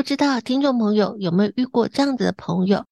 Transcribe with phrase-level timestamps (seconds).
[0.00, 2.86] 不知道听众朋友有没有遇过这样子的朋友，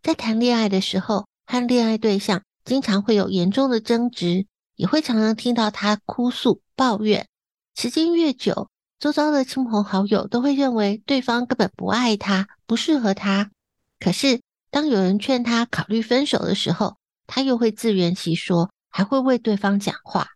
[0.00, 4.46] 在谈恋爱的时候，和恋爱对象经常会有严重的争执，
[4.76, 7.26] 也会常常听到他哭诉抱怨。
[7.74, 8.68] 时间越久，
[9.00, 13.50] 周遭的亲朋好友都会认为对方根本不爱他，不适合他。
[13.98, 14.40] 可是
[14.70, 16.96] 当有人劝他考虑分手的时候，
[17.26, 20.28] 他又会自圆其说，还会为对方讲话。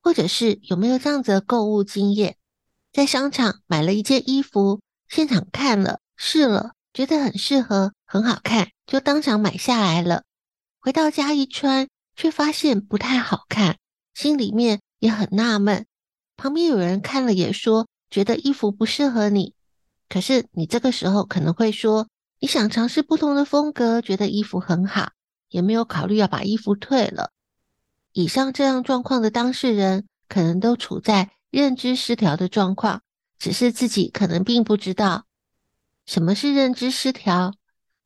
[0.00, 2.36] 或者是有没有这样子的购物经验？
[2.92, 10.22] 在商场买了一件衣服，现场看了试了，觉得很适合，很好看，就当场买下来了。
[10.78, 13.78] 回到家一穿，却发现不太好看，
[14.14, 15.86] 心里面也很纳闷。
[16.36, 19.54] 旁边有人看了也说，觉得衣服不适合你。
[20.08, 22.06] 可是你这个时候可能会说，
[22.38, 25.10] 你想尝试不同的风格，觉得衣服很好，
[25.48, 27.32] 也没有考虑要把衣服退了。
[28.12, 33.02] 以上这样状况的当事人，可能都处在认知失调的状况，
[33.40, 35.24] 只是自己可能并不知道。
[36.06, 37.54] 什么是认知失调？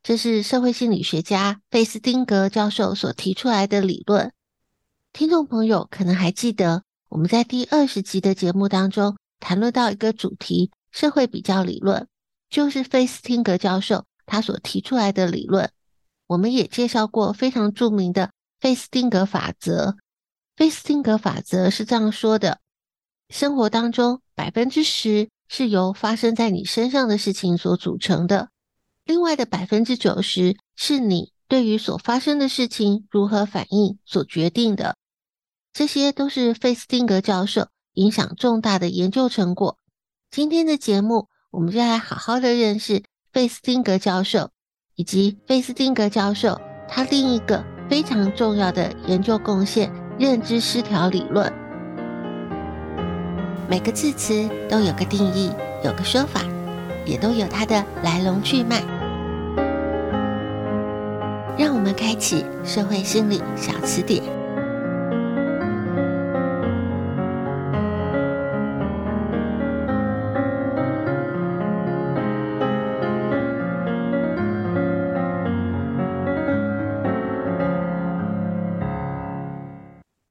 [0.03, 4.33] 这是社会心理学家费斯汀格教授所提出来的理论。
[5.13, 12.07] 听众朋友可能还记得，我们在第二十集的节目当中谈论到一个主题——社会比较理论，
[12.49, 15.71] 就是费斯汀格教授他所提出来的理论。
[16.27, 18.31] 我们也介绍过非常著名的。
[18.61, 19.97] 费斯汀格法则，
[20.57, 22.61] 费斯汀格法则是这样说的：
[23.29, 28.49] 生活当中百分之十是由发生在你身上的事情所组成的，
[29.05, 34.97] 另外的百分之九十是你对于所发生的事情如何反应所决定的。
[35.73, 39.79] 这些都是费斯汀格教授影响重大的研究成果。
[40.31, 43.03] 今天的节目，我们就来好好的认识
[43.33, 44.51] 费斯汀格教授，
[44.95, 47.65] 以及费斯汀格教授他另一个。
[47.87, 51.64] 非常重要的研究贡献——认知失调理论。
[53.69, 55.51] 每个字词都有个定义，
[55.83, 56.43] 有个说法，
[57.05, 58.83] 也都有它的来龙去脉。
[61.59, 64.23] 让我们开启社会心理小词典。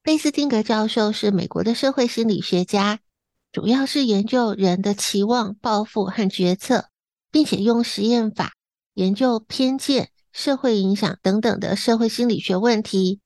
[0.04, 3.00] 贝斯汀格教授是美国的社会心理学家，
[3.54, 6.90] 主要是研究人的期望、抱负和决策，
[7.32, 8.54] 并且用实验法
[8.96, 13.20] 研究偏见、社会影响等等的社会心理学问题。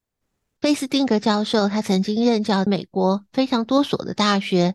[0.60, 4.74] 费斯汀格教授他曾经任教美国非常多所的大学，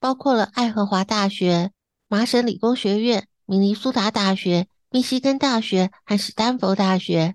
[0.00, 1.72] 包括了爱荷华大学、
[2.08, 7.34] 麻省理工学院、明尼苏达大学、密西根大学和史丹佛大学。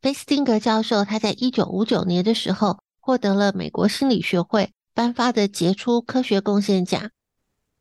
[0.00, 7.10] 费斯汀格教授他在一九五九年的时候，获得了美国心理学会颁发的杰出科学贡献奖，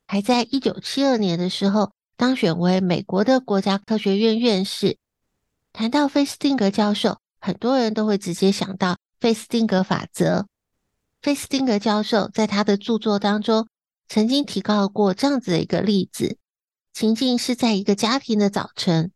[0.08, 4.98] 还在一九七二年的时候当选为美国的国家科学院院士。
[5.74, 10.48] 谈到费斯汀格教授，很多人都会直接想到费斯汀格法则。
[11.22, 13.68] 费斯汀格教授在他的著作当中
[14.08, 16.38] 曾经提到过这样子的一个例子：
[16.94, 19.12] 情境是在一个家庭的早晨，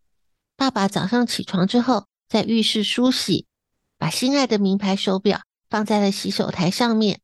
[0.57, 3.47] 爸爸早上起床之后，在浴室梳洗，
[3.97, 5.43] 把心爱的名牌手表。
[5.69, 7.21] 放在了洗手台上面，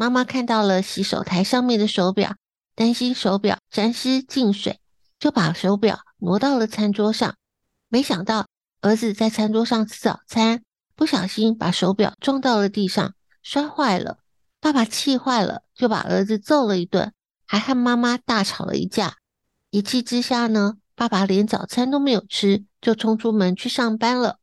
[0.00, 2.34] 妈妈看到了洗手台上面的手表，
[2.74, 4.80] 担心手表沾湿进水，
[5.18, 7.34] 就把手表挪到了餐桌上。
[7.90, 8.46] 没想到
[8.80, 10.62] 儿子在餐桌上吃早餐，
[10.96, 13.12] 不小心把手表撞到了地上，
[13.42, 14.20] 摔坏了。
[14.58, 17.12] 爸爸气坏了，就把儿子揍了一顿，
[17.44, 19.16] 还和妈妈大吵了一架。
[19.68, 24.38] 一气之下呢，爸爸连早餐都没有吃，就冲出门去上班了。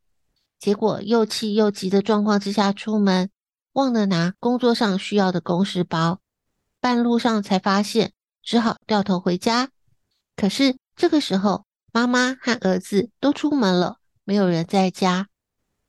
[0.59, 3.31] 结果又气又急的状况之下出门，
[3.77, 6.19] 忘了拿工作上需要的公事包，
[6.79, 9.69] 半路上才发现，只好掉头回家。
[10.35, 11.63] 可是这个时候，
[11.94, 15.27] 妈妈和儿子都出门了，没有人在家。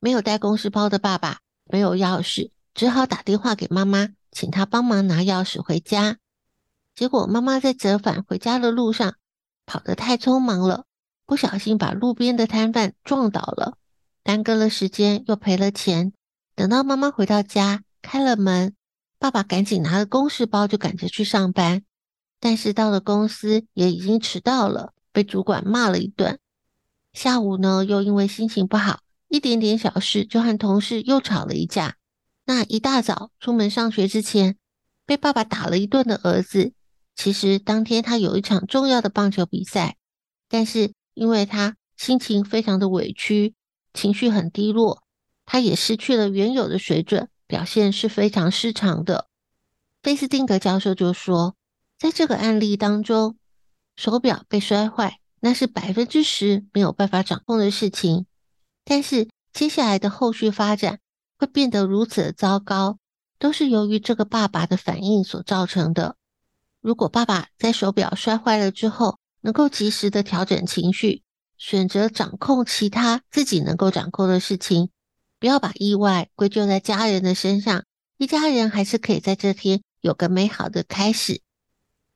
[0.01, 6.19] 没有带公事包的爸爸没有钥匙，只好打电话给妈妈，请她帮忙拿钥匙回家。
[6.95, 9.15] 结果妈妈在折返回家的路上
[9.65, 10.85] 跑得太匆忙了，
[11.25, 13.79] 不小心把路边的摊贩撞倒了。
[14.23, 16.13] 耽搁了时间，又赔了钱。
[16.59, 18.75] 等到妈妈回到家，开了门，
[19.21, 21.85] 爸爸赶紧拿了公事包就赶着去上班。
[22.41, 26.41] 但是到了公司也已经迟到了，被主管骂了一顿。
[27.13, 31.95] 下午呢，又因为心情不好，一点点小事就和同事又吵了一架。
[32.47, 34.57] 那一大早出门上学之前，
[35.07, 36.73] 被爸爸打了一顿的儿子，
[37.15, 39.97] 其实当天他有一场重要的棒球比赛，
[40.49, 43.55] 但是因为他心情非常的委屈。
[43.95, 45.05] 情绪很低落，
[45.51, 49.29] 他也失去了原有的水准，表现是非常失常的。
[50.03, 51.57] 菲斯汀格教授就说，
[51.99, 53.39] 在这个案例当中，
[53.97, 58.27] 手表被摔坏，那是百分之十没有办法掌控的事情。
[58.85, 61.01] 但是接下来的后续发展
[61.39, 62.99] 会变得如此的糟糕，
[63.39, 66.17] 都是由于这个爸爸的反应所造成的。
[66.83, 71.23] 如果爸爸在手表摔坏了之后，能够及时的调整情绪。
[71.57, 74.91] 选择掌控其他自己能够掌控的事情，
[75.41, 77.85] 不要把意外归咎在家人的身上，
[78.17, 81.41] 一家人还是可以在这天有个美好的开始。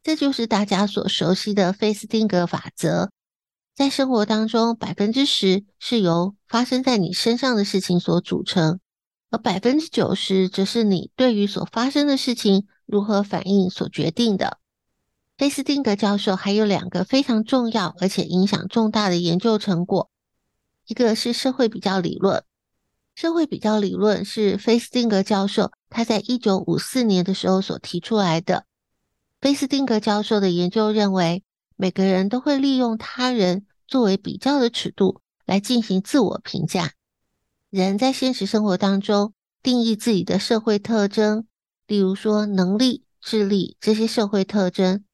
[0.02, 3.10] 这就是大家所熟悉的费斯汀格法则。
[3.74, 8.80] 在生活当中，百分之十是由发生在你身上的事情所组成，
[9.30, 14.58] 而百分之九十则是你对于所发生的事情如何反应所决定的。
[15.38, 20.10] 菲斯汀格教授还有两个非常重要而且影响重大的研究成果，
[20.86, 22.44] 一个是社会比较理论。
[23.14, 28.64] 社会比较理论是菲斯汀格教授他在一九五四年的时候所提出来的。
[29.40, 31.42] 菲斯汀格教授的研究认为，
[31.76, 36.92] 每个人都会利用他人作为比较的尺度来进行自我评价。
[37.70, 39.32] 人在现实生活当中
[39.62, 41.46] 定义自己的社会特征，
[41.86, 45.04] 例如说能力、智力这些社会特征。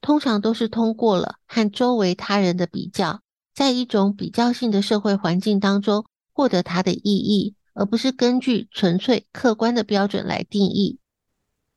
[0.00, 3.22] 通常都是通过了和周围他人的比较，
[3.54, 6.04] 在一种比较性的社会环境当中
[6.34, 10.98] 获得它的意义，而不是根据纯粹客观的标准来定义。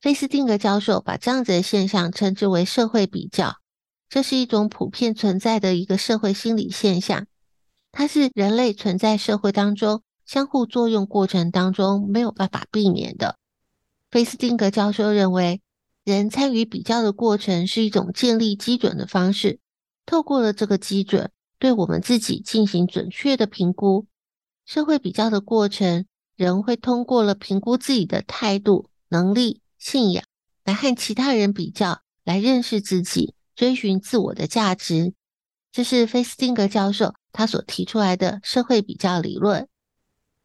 [0.01, 3.57] 菲斯汀格教授把这样子的现象称之为社会比较，
[4.09, 7.27] 这是一种普遍存在的一个社会心理现象，
[7.91, 13.37] 它是人类存在社会当中相互作用过程当中没有办法避免的。
[14.11, 15.61] 菲斯汀格教授认为。
[16.07, 19.59] 人参与比较的过程是一种建立基准的方式，
[20.05, 24.05] 透过了这个基准，对我们自己进行准确的评估。
[24.67, 26.05] 社会比较的过程，
[26.35, 30.25] 人会通过了评估自己的态度、能力、信仰，
[30.65, 35.13] 来和其他人比较，来认识自己，追寻自我的价值。
[35.71, 39.69] 这是菲斯汀格教授他所提出来的社会比较理论。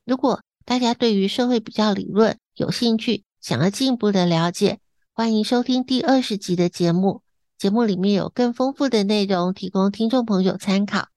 [0.04, 4.78] 如果大家对于社会比较理论有兴趣，想要进一步的了解，
[5.12, 7.22] 欢迎收听第二十集的节目，
[7.58, 11.08] 节目里面有更丰富的内容提供听众朋友参考。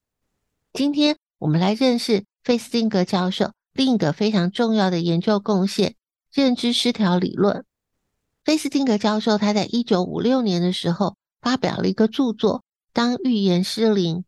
[0.72, 5.96] 今天我们来认识费斯汀格教授另一个非常重要的研究贡献——
[6.32, 7.64] 认知失调理论。
[8.44, 12.58] 费斯汀格教授他在一九五六年的时候发表了一个著作
[12.92, 14.18] 《当预言失灵》，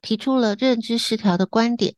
[0.00, 1.96] 提出了认知失调的观点。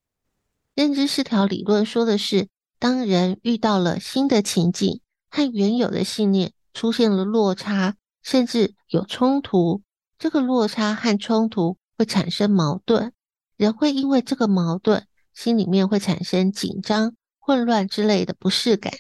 [0.74, 2.48] 认知失调理论说的是，
[2.80, 5.00] 当人遇到了新的情境
[5.30, 6.52] 和原有的信念。
[6.74, 9.82] 出现了落差，甚至有冲突。
[10.18, 13.12] 这个落差和冲突会产生矛盾，
[13.56, 18.92] 人会因为这个矛盾，心里面会产生紧张、混乱之类的不适感。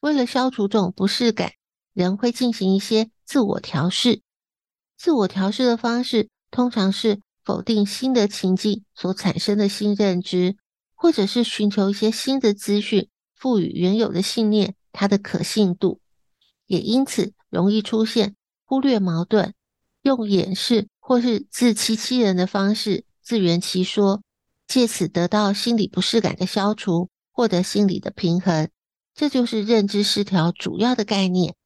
[0.00, 1.52] 为了消除这种不适感，
[1.92, 4.22] 人会进行一些自我调试。
[4.96, 10.56] 自我调试的方式通常是否定新的情境所产生的新认知，
[10.94, 16.00] 或者是寻求一些新的资讯，赋予原有的信念它的可信度。
[16.66, 19.54] 也因此容易出现忽略矛盾、
[20.02, 24.22] 用掩饰或是自欺欺人的方式自圆其说，
[24.72, 28.70] 借此得到心理不适感的消除，获得心理的平衡。
[29.14, 31.56] 这就是认知失调主要的概念。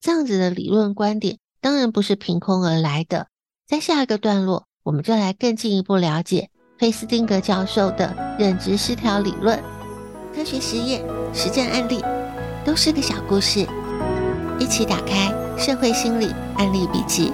[0.00, 3.28] 这样子的理论观点当然不是凭空而来的。
[3.64, 9.62] 在下一个段落，我们就来更进一步了解费斯汀格教授的认知失调理论。
[10.34, 11.00] 科学实验、
[11.32, 12.02] 实战案例
[12.64, 13.64] 都是个小故事，
[14.58, 17.30] 一起打开社会心理案例笔记。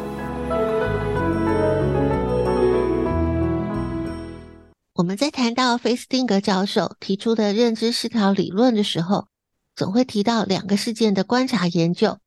[4.98, 9.28] 我们在谈到费斯汀格教授提出的认知失调理论的时候，
[9.76, 12.18] 总会提到两个事件的观察研究。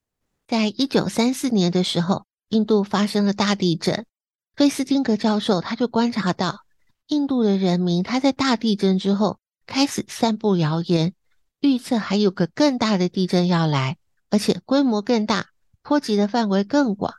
[0.47, 4.05] 在一九三四年的时候，印度发生了大地震，
[4.55, 6.61] 费斯汀格教授他就观察到，
[7.07, 11.13] 印度的人民他在大地震之后开始散布谣言，
[11.59, 13.97] 预测还有个更大的地震要来，
[14.29, 15.47] 而且规模更大，
[15.83, 17.15] 波及的范围更广。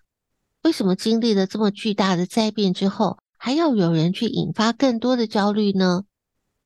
[0.62, 6.04] 为什么经历了这么巨大的灾变之后，还要有人去引发更多的焦虑呢？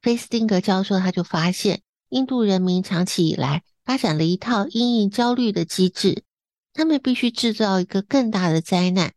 [0.02, 1.80] 费斯汀格教授他就发现，
[2.10, 6.22] 印度人民长期以来发展了一套因应焦虑的机制，
[6.74, 9.14] 他们必须制造一个更大的灾难，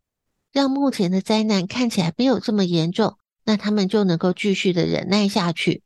[0.50, 5.82] 让目前的灾难看起来没有这么严重，那他们就能够继续的忍耐下去。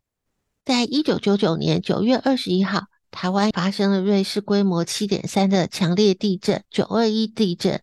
[0.65, 7.83] 在一九九九年九月二十一号，台湾发生了瑞士规模七点三的强烈地震——九二一地震，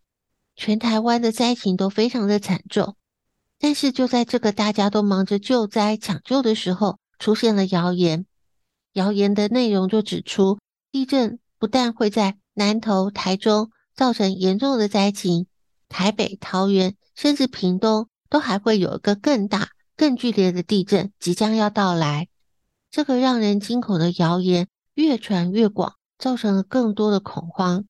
[0.56, 2.96] 全台湾的灾情都非常的惨重。
[3.64, 8.26] 但是就在这个大家都忙着救灾抢救的时候，出现了谣言。
[8.94, 10.58] 谣言的内容就指出，
[10.92, 15.46] 地震不但会在南投、台中造成严重的灾情，
[15.88, 22.30] 台北、桃园甚至屏东都还会有一个更大、更剧烈的地震即将要到来。
[22.90, 27.86] 这个让人惊恐的谣言越传越广，造成了更多的恐慌。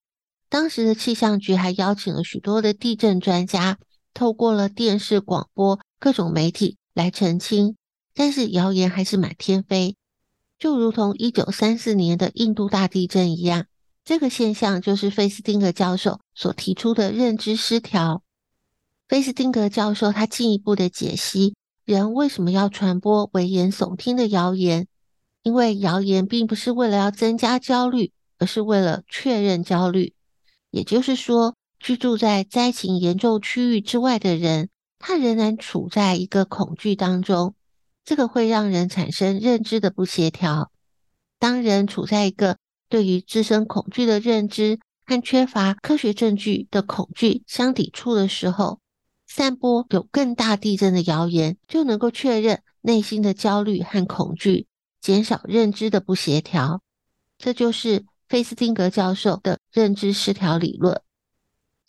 [0.49, 3.77] 当时的气象局还邀请了许多的地震专家。
[4.13, 7.75] 透过了电视、广播、各种媒体来澄清，
[8.13, 9.95] 但是谣言还是满天飞，
[10.59, 13.65] 就如同一九三四年的印度大地震一样。
[14.03, 18.23] 这个现象就是费斯汀格教授所提出的认知失调。
[19.07, 24.87] 费斯汀格教授他进一步的解析，人为什么要传播危言耸听的谣言？
[25.43, 30.13] 因为谣言并不是为了要增加焦虑，而是为了确认焦虑。
[30.69, 34.69] 也就是说，居住在灾情严重区域之外的人，
[34.99, 37.55] 他仍然处在一个恐惧当中，
[38.05, 40.71] 这个会让人产生认知的不协调。
[41.39, 42.57] 当人处在一个
[42.87, 48.79] 对于自身恐惧的认知和缺乏科学证据的恐惧相抵触的时候，
[49.27, 54.67] 散播有更大地震的谣言，就能够确认内心的焦虑和恐惧，
[55.01, 56.83] 减少认知的不协调。
[57.39, 61.01] 这就是费斯汀格教授的认知失调理论。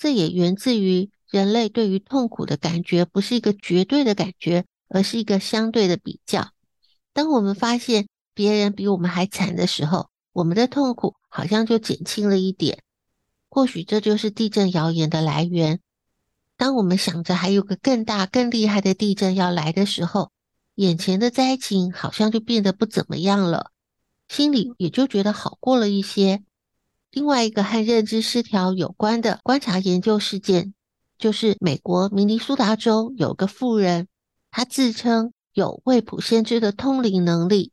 [0.02, 6.50] 这也源自于人类对于痛苦的感觉不是一个绝对的感觉，而是一个相对的比较。
[7.12, 12.82] 当我们发现别人比我们还惨的时候，我们的痛苦好像就减轻了一点。
[13.48, 15.78] 或许这就是地震谣言的来源。
[16.56, 20.32] 当我们想着还有个更大、更厉害的地震要来的时候，
[20.74, 23.70] 眼前的灾情好像就变得不怎么样了，
[24.28, 26.42] 心里也就觉得好过了一些。
[27.12, 30.72] 另外一个和认知失调有关的观察研究事件，
[31.18, 34.08] 就是美国明尼苏达州有个妇人，
[34.50, 37.70] 她自称有未卜先知的通灵能力。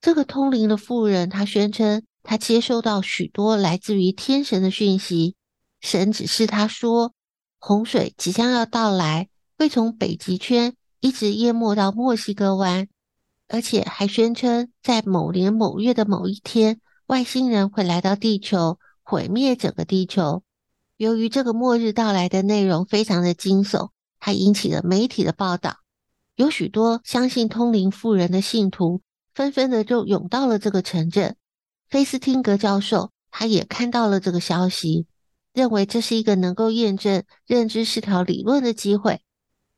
[0.00, 5.34] 这个通灵的妇人，她宣称她接收到许多来自于天神的讯息，
[5.82, 7.12] 神指示她说，
[7.58, 9.28] 洪水即将要到来，
[9.58, 12.88] 会从北极圈一直淹没到墨西哥湾，
[13.48, 16.80] 而且还宣称在某年某月的某一天。
[17.08, 20.42] 外星人会来到地球，毁灭整个地球。
[20.98, 23.88] 由于这个末日到来的内容非常的惊悚，
[24.18, 25.78] 还引起了媒体的报道。
[26.36, 29.00] 有许多相信通灵妇人的信徒，
[29.32, 31.36] 纷纷的就涌到了这个城镇。
[31.88, 35.06] 费斯汀格教授他也看到了这个消息，
[35.54, 39.22] 认为这是一个能够验证认知失调理论的机会。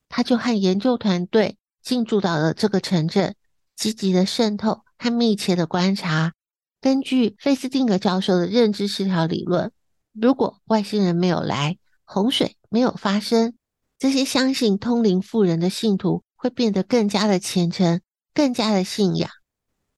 [0.09, 3.37] 他就和研究团队进驻到了这个城镇，
[3.77, 6.33] 积极的渗透和密切的观察。
[6.81, 9.71] 根据费斯汀格教授的认知失调理论，
[10.13, 13.55] 如果外星人没有来，洪水没有发生，
[13.99, 18.01] 这些相信通灵妇人的信徒会变得更加的虔诚，
[18.33, 19.31] 更加的信仰，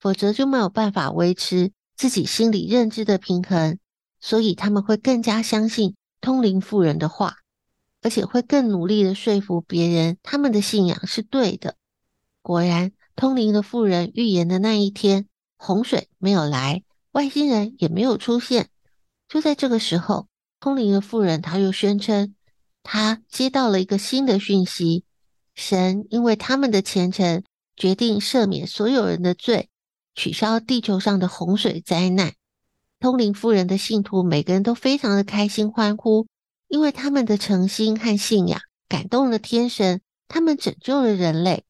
[0.00, 3.78] 否则就没有办法维持自己心理认知的平衡，
[4.20, 7.36] 所以他们会更加相信通灵妇人的话，
[8.02, 11.76] 而且会更努力的说服别人他们的信仰是对的。
[12.42, 15.28] 果然，通灵的妇人预言的那一天。
[15.64, 18.68] 洪水没有来，外星人也没有出现。
[19.28, 20.26] 就在这个时候，
[20.58, 22.34] 通灵的妇人她又宣称，
[22.82, 25.04] 她接到了一个新的讯息：
[25.54, 27.44] 神因为他们的虔诚，
[27.76, 29.70] 决定赦免所有人的罪，
[30.16, 32.32] 取消地球上的洪水灾难。
[32.98, 36.26] 通灵妇人的信徒每个人都非常的开心欢呼，
[36.66, 41.62] 因为他们的诚心和信仰感动了天神，他们拯救了人类。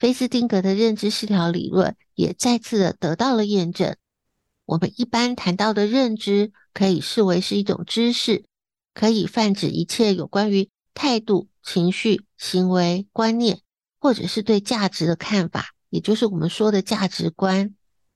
[0.00, 3.96] 菲斯汀格的认知失调理论也再次的得到了验证。
[4.64, 8.46] 我们一般谈到的认知，可以视为是一种知识，
[8.94, 13.60] 可以泛指一切有关于态度、情绪、行为、观念，
[13.98, 17.74] 或者是对价值的看法，也就是我们说的价值观。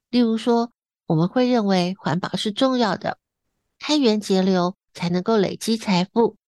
[0.08, 0.72] 例如说，
[1.06, 3.18] 我们会认为环保是重要的，
[3.78, 6.38] 开源节流才能够累积财富，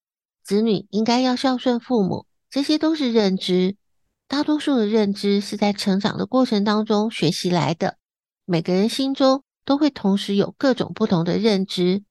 [0.42, 3.76] 子女应该要孝顺父母，这些都是认知。
[4.28, 7.96] 大多数的认知是在成长的过程当中学习来的，
[8.44, 9.42] 每个人心中。
[9.66, 12.04] 都会同时有各种不同的认知。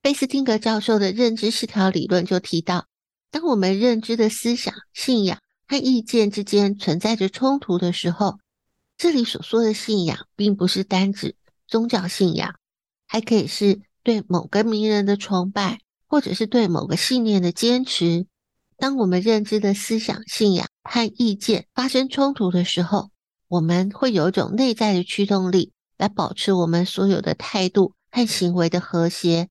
[0.00, 2.86] 贝斯汀格教授的认知失调理论就提到，
[3.30, 8.38] 当我们认知的思想、信仰和意见之间存在着冲突的时候，
[8.96, 11.36] 这里所说的信仰，并不是单指
[11.68, 12.54] 宗教信仰，
[13.06, 18.26] 还可以是对某个名人的崇拜，或者是对某个信念的坚持。
[18.76, 23.10] 当我们认知的思想、信仰和意见发生冲突的时候，
[23.48, 25.72] 我们会有一种内在的驱动力。
[25.98, 29.48] 来保持我们所有的态度和行为的和谐，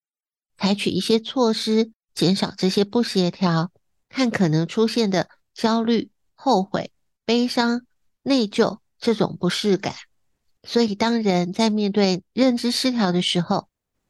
[0.56, 3.72] 采取一些措施，减少这些不协调
[4.12, 6.92] 和可能出现的焦虑、后悔、
[7.26, 7.88] 悲伤、
[8.22, 9.96] 内疚这种不适感。
[10.62, 13.68] 所以，当人在面对认知失调的时候，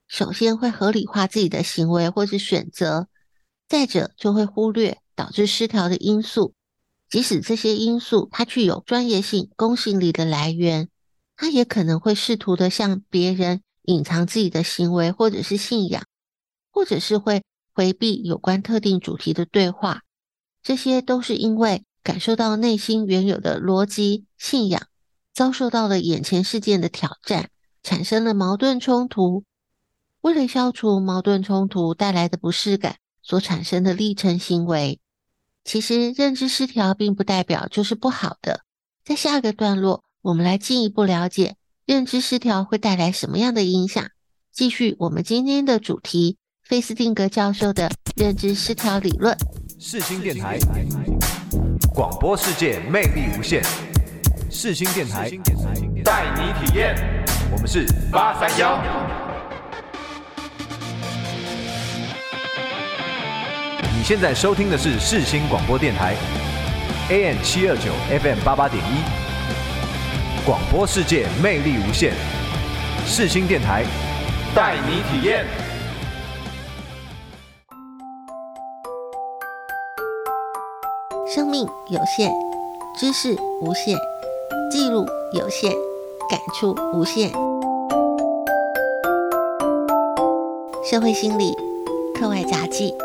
[0.10, 3.07] 首先会合理化自己的行为或是选择，
[3.69, 6.53] 再者就会忽略导致失调的因素，
[7.10, 10.89] 即使这些因素它具有专业性、公信力的来源。
[11.38, 16.05] 他也可能会试图的向别人隐藏自己的行为或者是信仰，
[16.72, 17.43] 或者是会
[17.74, 20.03] 回避有关特定主题的对话。
[20.63, 24.88] 这些都是因为感受到内心原有的逻辑信仰，
[25.34, 27.50] 遭受到了眼前事件的挑战，
[27.84, 29.43] 产生了矛盾冲突。
[30.22, 35.01] 为了消除矛盾冲突带来的不适感所产生的历程行为，
[35.65, 38.62] 其实认知失调并不代表就是不好的。
[39.03, 40.05] 在下个段落。
[40.25, 41.55] 我们来进一步了解
[41.86, 44.04] 认知失调会带来什么样的影响。
[44.51, 49.38] 继续我们今天的主题：费斯汀格教授的认知失调理论。
[49.78, 50.58] 世新电台
[51.93, 53.62] 广播世界魅力无限。
[54.49, 55.30] 世新电台
[56.04, 56.95] 带你体验。
[57.51, 59.25] 我们是八三幺。
[64.06, 66.13] 现在收听的是世新广播电台
[67.10, 70.46] ，AM 七二九，FM 八八点一。
[70.46, 72.13] 广播世界魅力无限，
[73.04, 73.84] 世新电台
[74.54, 75.44] 带你体验。
[81.28, 82.32] 生命有限，
[82.96, 83.98] 知识无限，
[84.70, 85.72] 记录有限，
[86.30, 87.32] 感触无限。
[90.88, 91.56] 社会心理
[92.13, 92.96] 课外杂记。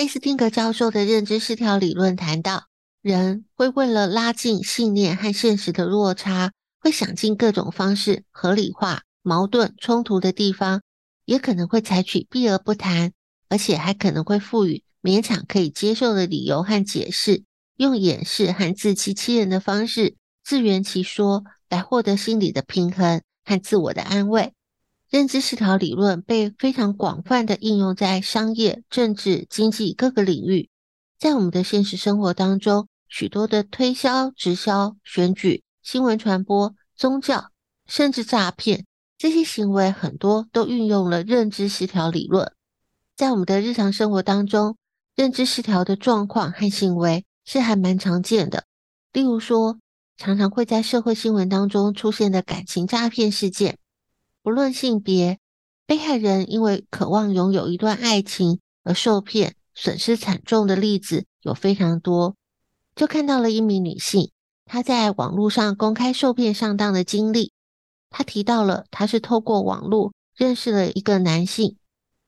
[0.00, 2.68] 菲斯汀格教授的认知失调理论谈到。
[3.02, 10.80] 人会为了拉近信念和现实的落差，会想尽各种方式合理化矛盾冲突的地方，
[11.26, 13.12] 也可能会采取避而不谈，
[13.50, 17.44] 而且还可能会赋予勉强可以接受的理由和解释，
[17.76, 24.54] 用掩饰和自欺欺人的方式自圆其说，来获得心理的平衡和自我的安慰。
[25.10, 30.70] 认知失调理论被非常广泛的应用在商业、政治、经济各个领域。
[31.18, 37.50] 在我们的现实生活当中，许多的推销、直销、选举、新闻传播、宗教，
[37.86, 38.86] 甚至诈骗，
[39.18, 42.52] 这些行为很多都运用了认知失调理论。
[43.16, 44.76] 在我们的日常生活当中，
[45.16, 48.64] 认知失调的状况和行为是还蛮常见的。
[49.12, 49.76] 例如说，
[50.16, 53.76] 常常会在社会新闻当中出现的感情诈骗事件，
[54.42, 55.38] 不论性别，
[55.86, 59.56] 被害人因为渴望拥有一段爱情而受骗。
[59.72, 62.36] 损失惨重的例子有非常多，
[62.94, 64.30] 就看到了一名女性，
[64.66, 67.52] 她在网络上公开受骗上当的经历。
[68.10, 71.76] 她提到了，她是透过网络认识了一个男性，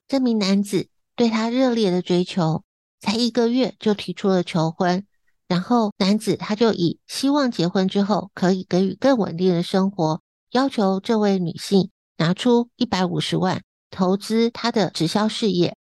[0.08, 2.64] 这名男子对她热烈的追求，
[3.00, 5.04] 才一个月就提出了求婚，
[5.46, 10.22] 然后男子他就以希望结婚之后可以给予更稳定的生活，
[10.52, 11.90] 要求这位女性
[12.22, 15.76] 拿出一百五十万投资他的直销事业。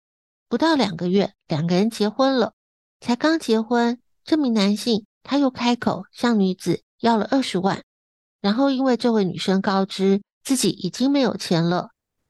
[0.49, 2.53] 不到两个月，两个人结婚了。
[3.01, 7.83] 才刚结婚，这名男性他又开口向女子要了二十万，
[8.41, 11.89] 然后因为这位女生告知自己已经没有钱了，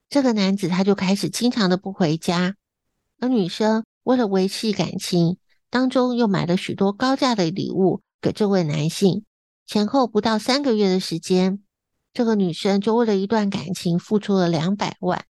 [0.08, 2.54] 这个男子他就开始经常的不回家。
[3.20, 5.36] 而女生为了维系感情，
[5.68, 9.26] 当中又买了许多高价的礼物给这位男性。
[9.66, 11.62] 前后不到三个月的时间，
[12.18, 15.24] 这个女生就为了一段感情付出了两百万。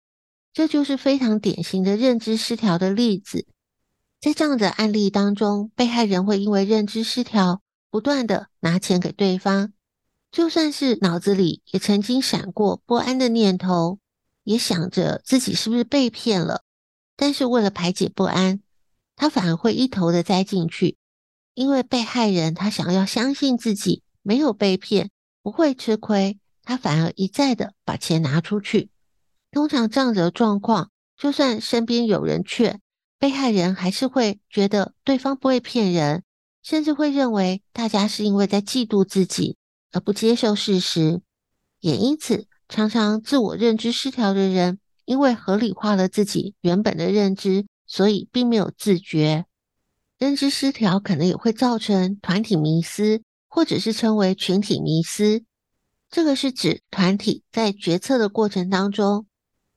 [0.53, 3.45] 这就是非常典型的认知失调的例子。
[4.21, 9.73] 在这样的案例当中，被害人会因为认知失调，不断的拿钱给对方，
[10.31, 13.99] 就算是脑子里也曾经闪过不安的念头，
[14.45, 16.63] 也想着自己是不是被骗了，
[17.17, 18.61] 但是为了排解不安，
[19.17, 20.95] 他反而会一头的栽进去，
[21.53, 25.11] 因为被害人他想要相信自己没有被骗，
[25.43, 28.89] 不会吃亏，他反而一再的把钱拿出去。
[29.51, 32.81] 通常这样子的状况，就算身边有人劝。
[33.17, 36.23] 被害人还是会觉得对方不会骗人，
[36.61, 39.55] 甚至会认为大家是因为在嫉妒自己
[39.93, 41.21] 而不接受事实，
[41.79, 49.45] 也因此常常自我认知失调的人，因为合理化了自己原本的认知，所以并没有自觉。
[50.19, 55.45] 认知失调可能也会造成团体迷思，或者是称为群体迷思。
[56.17, 59.27] 这个是指团体在决策的过程当中，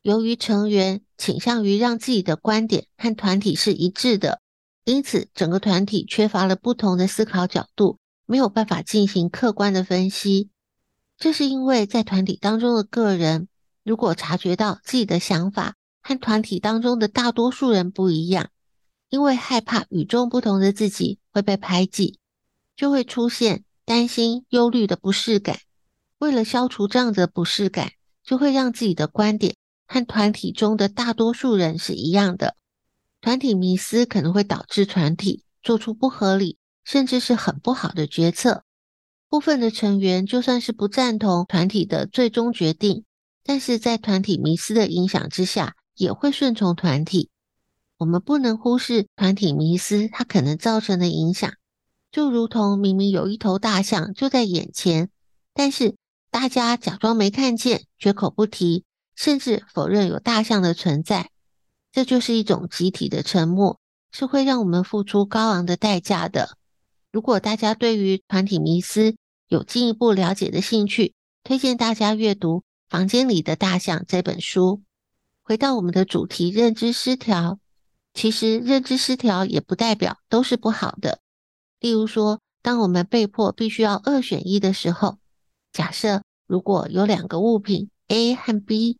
[0.00, 1.02] 由于成员。
[1.18, 4.40] 倾向于让自己的观点和团体是一致的，
[4.86, 10.48] 因此整个团体缺乏了不同的思考角度，没有办法进行客观的分析。
[11.18, 13.48] 这是因为在团体当中的个人，
[13.84, 18.48] 如果察觉到自己的想法和团体当中的大多数人不一样，
[19.10, 22.18] 因为害怕与众不同的自己会被排挤，
[22.74, 25.58] 就会出现担心、忧虑的不适感。
[26.20, 29.56] 为了消除这样的不适感，就会让自己的观点。
[29.92, 32.54] 和团体中的大多数人是一样的，
[33.20, 38.62] 团体迷思可能会导致团体做出不合理，甚至是很不好的决策。
[39.28, 43.04] 部分的成员就算是不赞同团体的最终决定，
[43.42, 47.30] 但是在团体迷思的影响之下，也会顺从团体。
[47.96, 51.52] 我们不能忽视团体迷思它可能造成的影响，
[52.12, 55.10] 就如同明明有一头大象就在眼前，
[55.52, 55.96] 但是
[56.30, 58.84] 大家假装没看见，绝口不提。
[59.16, 61.28] 甚至否认有大象的存在，
[61.92, 63.78] 这就是一种集体的沉默，
[64.10, 66.56] 是会让我们付出高昂的代价的。
[67.12, 69.16] 如果大家对于团体迷思
[69.48, 71.12] 有进一步了解的兴趣，
[71.44, 74.80] 推荐大家阅读《房间里的大象》这本书。
[75.42, 77.58] 回到我们的主题，认知失调，
[78.14, 81.20] 其实认知失调也不代表都是不好的。
[81.78, 85.18] 例如说，当我们被迫必须要二选一的时候，
[85.72, 88.98] 假设如果有两个物品 A 和 B。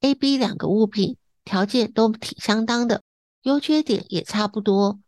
[0.00, 3.02] A、B 两个物品条件都挺相当的，
[3.42, 5.00] 优缺点也差不多。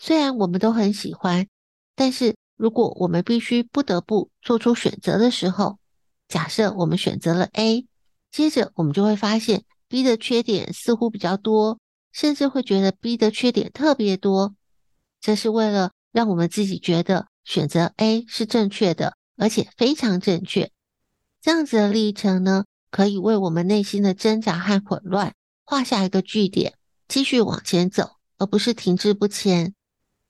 [0.00, 1.46] 虽然我们都很喜欢，
[1.94, 5.78] 但是如果我们必须不得不做出选择的时候，
[6.26, 7.86] 假设我们选择了 A，
[8.32, 11.78] 接着我们就会发现 B 的缺点似乎比较多，
[12.10, 14.56] 甚至会觉得 B 的缺点特别多。
[15.20, 20.70] 这是为了让我们自己觉得选择 A 是正确的，而且非常正确。
[21.40, 26.74] 这样子的历程呢，可以为我们内心的挣扎和混乱画下一个句点，
[27.08, 29.74] 继续往前走，而不是停滞不前。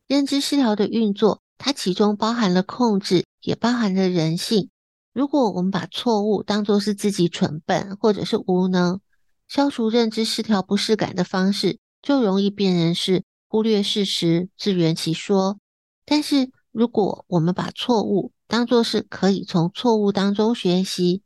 [0.06, 4.70] 认知失调的运作，它其中包含了控制，也包含了人性。
[5.12, 9.02] 如果我们把错误当作是自己蠢笨或者是无能，
[9.46, 15.58] 消除认知失调不适感的方式，就容易辨认是忽略事实，自圆其说。
[16.06, 21.22] 但是如果我们把错误当作是可以从错误当中学习。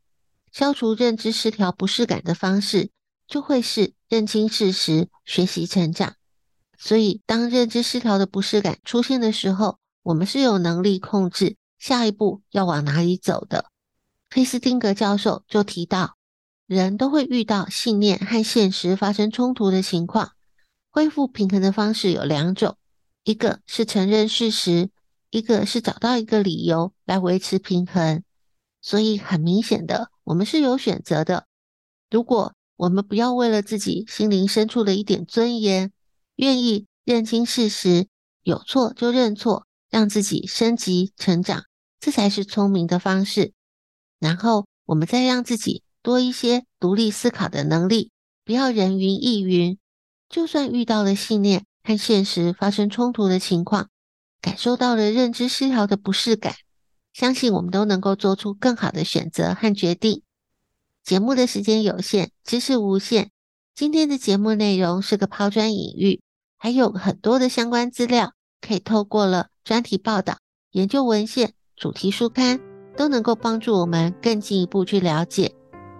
[0.49, 2.89] 消除认知失调不适感的方式，
[3.27, 6.15] 就会是认清事实、学习成长。
[6.77, 13.65] 所以，当认知失调的不适感出现的时候，我们是有能力控制下一步要往哪里走的。
[14.29, 16.15] 黑斯汀格教授就提到，
[16.65, 20.31] 人都会遇到信念和现实发生冲突的情况，
[20.89, 22.77] 恢复平衡的方式有两种：
[23.25, 24.89] 一个是承认事实，
[25.29, 28.23] 一个是找到一个理由来维持平衡。
[28.81, 30.09] 所以，很明显的。
[30.23, 31.45] 我们是有选择的。
[32.09, 35.91] 如果我们不要为了自己心灵深处的一点尊严，
[36.35, 38.07] 愿意认清事实，
[38.43, 41.63] 有错就认错，让自己升级成长，
[41.99, 43.53] 这才是聪明的方式。
[44.19, 48.11] 然后，我们再让自己多一些独立思考的能力，
[48.45, 49.77] 不要人云亦云。
[50.29, 53.89] 就算遇到了信念和现实发生冲突的情况，
[54.47, 56.55] 感受到了认知失调的不适感。
[57.11, 60.21] 相信我们都能够做出更好的选择和决定。
[61.03, 63.31] 节目的时间有限，知识无限。
[63.75, 66.21] 今天的节目内容是个抛砖引玉，
[66.57, 68.31] 还有很多的相关资料，
[68.61, 70.37] 可以透过了专题报道、
[70.71, 72.61] 研究文献、主题书刊，
[72.95, 75.53] 都能够帮助我们更进一步去了解。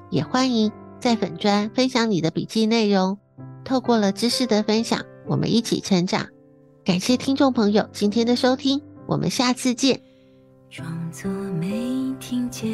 [0.10, 3.20] 也欢迎在粉专分享你的笔记内容。
[3.66, 6.30] 透过了知识的分享，我们一起成长。
[6.88, 10.00] 感谢听众朋友今天的收听我们下次见。
[10.69, 12.65] 装作没听见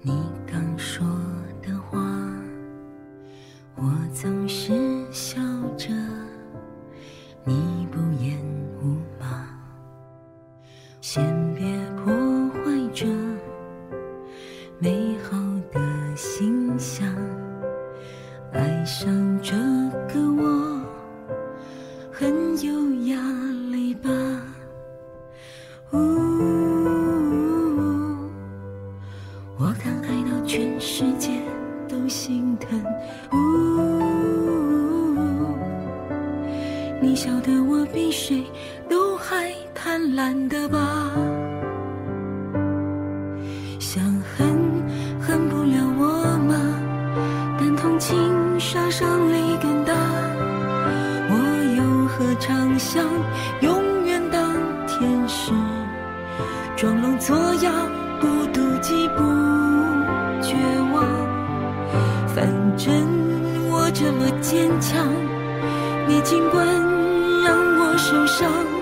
[0.00, 0.18] 你
[0.50, 1.06] 刚说
[1.60, 2.00] 的话
[3.76, 4.72] 我总是
[5.12, 5.38] 笑
[5.76, 5.90] 着
[7.44, 8.34] 你不言
[8.80, 9.28] 不语
[11.02, 11.22] 先
[11.54, 11.66] 别
[12.02, 12.14] 破
[12.48, 13.04] 坏这
[14.78, 15.36] 美好
[15.70, 17.14] 的形象
[18.54, 19.27] 爱上
[22.62, 22.72] 有
[23.06, 23.16] 压
[23.70, 24.10] 力吧？
[25.92, 25.98] 呜，
[29.56, 31.30] 我看爱到全世界
[31.88, 32.82] 都心疼。
[33.32, 33.36] 呜，
[37.00, 38.44] 你晓得我比谁
[38.88, 41.12] 都还贪婪的吧？
[64.40, 65.06] 坚强
[66.06, 66.66] 你尽管
[67.44, 68.77] 让我受伤。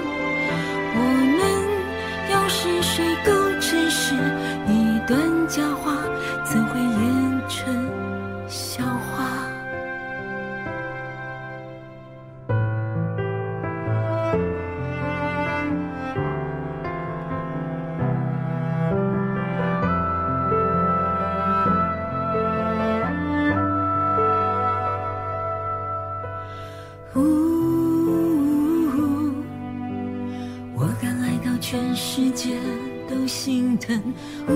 [34.48, 34.52] 呜，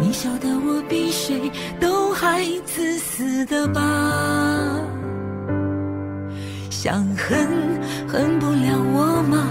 [0.00, 3.80] 你晓得我比谁都还自私的吧？
[6.68, 7.48] 想恨
[8.08, 9.46] 恨不了我吗？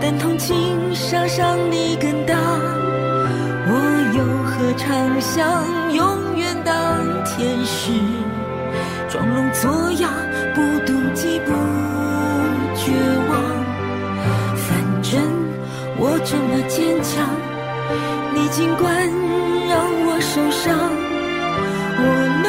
[0.00, 2.34] 但同情杀伤你更大。
[3.64, 3.70] 我
[4.16, 7.92] 又何尝想永远当天使，
[9.08, 10.08] 装聋作哑？
[18.76, 19.08] 关，
[19.68, 20.78] 让我受伤。
[21.98, 22.06] 我
[22.42, 22.44] 们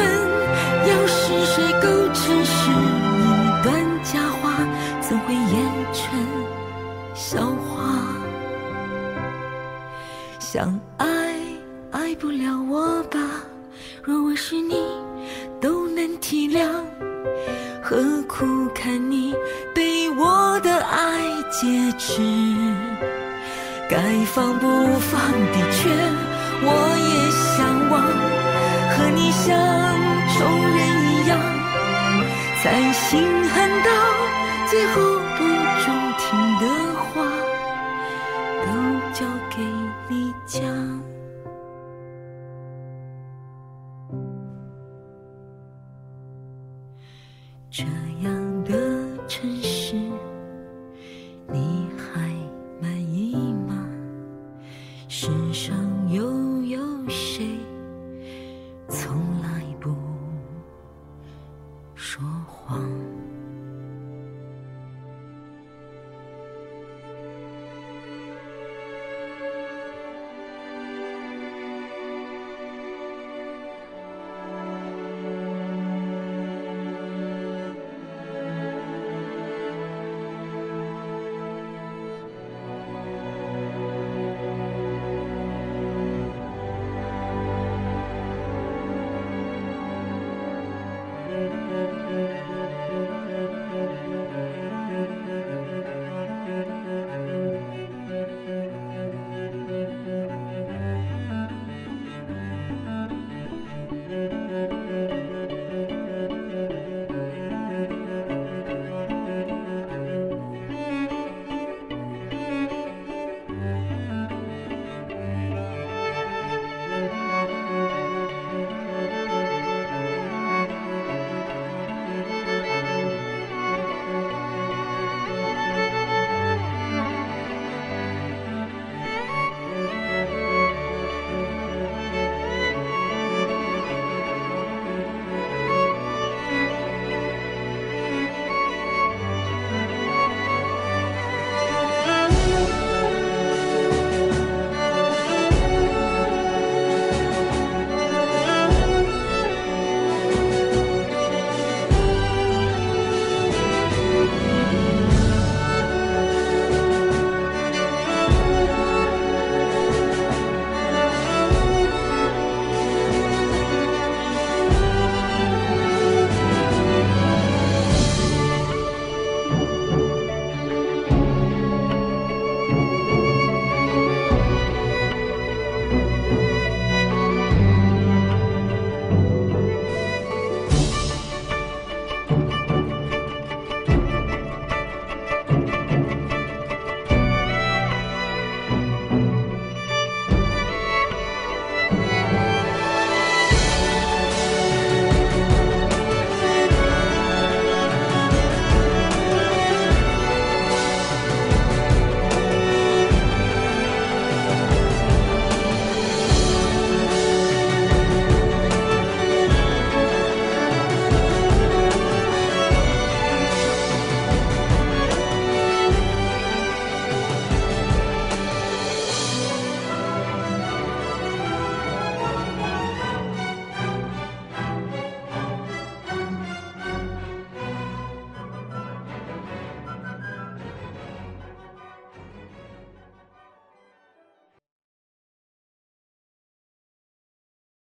[0.89, 4.43] 要是谁构成是一段佳话，
[5.01, 5.53] 怎会演
[5.93, 6.03] 成
[7.13, 7.73] 笑话？
[10.39, 11.05] 想爱，
[11.91, 13.19] 爱不了我吧？
[14.03, 14.75] 若我是你，
[15.61, 16.67] 都能体谅，
[17.81, 19.33] 何苦看你
[19.73, 22.21] 被我的爱劫持？
[23.93, 24.65] 该放不
[25.01, 25.87] 放的确，
[26.63, 27.13] 我也
[27.53, 28.01] 向往，
[28.89, 29.45] 和你像
[30.33, 30.35] 仇
[30.73, 30.79] 人
[31.13, 31.31] 一样，
[32.63, 33.53] 在心狠
[33.83, 33.89] 到
[34.67, 35.12] 最后。